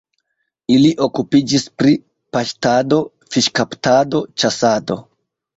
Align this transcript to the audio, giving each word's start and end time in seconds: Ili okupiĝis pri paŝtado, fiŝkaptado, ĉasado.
Ili 0.75 0.89
okupiĝis 1.05 1.67
pri 1.81 1.93
paŝtado, 2.37 3.01
fiŝkaptado, 3.37 4.27
ĉasado. 4.43 4.99